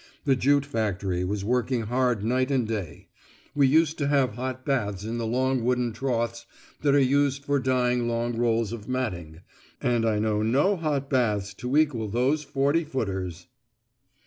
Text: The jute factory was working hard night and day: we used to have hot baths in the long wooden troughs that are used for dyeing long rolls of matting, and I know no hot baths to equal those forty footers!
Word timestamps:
The 0.25 0.35
jute 0.35 0.65
factory 0.65 1.23
was 1.23 1.45
working 1.45 1.81
hard 1.83 2.23
night 2.23 2.49
and 2.49 2.67
day: 2.67 3.09
we 3.53 3.67
used 3.67 3.99
to 3.99 4.07
have 4.07 4.31
hot 4.33 4.65
baths 4.65 5.03
in 5.03 5.19
the 5.19 5.27
long 5.27 5.63
wooden 5.63 5.93
troughs 5.93 6.47
that 6.81 6.95
are 6.95 6.99
used 6.99 7.45
for 7.45 7.59
dyeing 7.59 8.07
long 8.07 8.35
rolls 8.35 8.73
of 8.73 8.89
matting, 8.89 9.41
and 9.79 10.03
I 10.03 10.17
know 10.17 10.41
no 10.41 10.75
hot 10.75 11.07
baths 11.07 11.53
to 11.53 11.77
equal 11.77 12.07
those 12.07 12.41
forty 12.43 12.83
footers! 12.83 13.45